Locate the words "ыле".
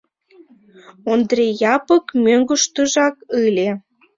3.43-3.69